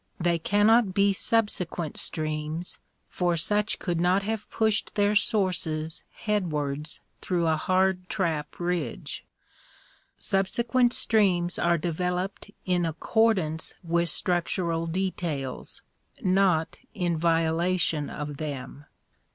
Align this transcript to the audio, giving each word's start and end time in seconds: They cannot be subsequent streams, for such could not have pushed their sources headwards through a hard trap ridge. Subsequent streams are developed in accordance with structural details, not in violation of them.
They 0.19 0.39
cannot 0.39 0.95
be 0.95 1.13
subsequent 1.13 1.95
streams, 1.95 2.79
for 3.07 3.37
such 3.37 3.77
could 3.77 4.01
not 4.01 4.23
have 4.23 4.49
pushed 4.49 4.95
their 4.95 5.13
sources 5.13 6.03
headwards 6.23 7.01
through 7.21 7.45
a 7.45 7.55
hard 7.55 8.09
trap 8.09 8.59
ridge. 8.59 9.23
Subsequent 10.17 10.91
streams 10.93 11.59
are 11.59 11.77
developed 11.77 12.49
in 12.65 12.83
accordance 12.83 13.75
with 13.83 14.09
structural 14.09 14.87
details, 14.87 15.83
not 16.21 16.79
in 16.95 17.15
violation 17.15 18.09
of 18.09 18.37
them. 18.37 18.85